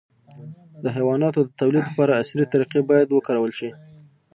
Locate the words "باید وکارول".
2.89-3.51